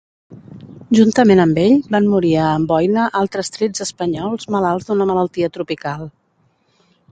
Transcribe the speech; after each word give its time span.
Juntament 0.99 1.41
amb 1.43 1.59
ell 1.63 1.75
van 1.95 2.07
morir 2.13 2.31
a 2.45 2.47
Amboina 2.55 3.05
altres 3.21 3.53
tretze 3.59 3.87
espanyols 3.87 4.49
malalts 4.57 4.89
d'una 4.91 5.09
malaltia 5.13 5.55
tropical. 5.59 6.11